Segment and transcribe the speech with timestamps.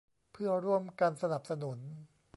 [0.33, 1.79] เพื่อร่วมกันสนับสนุน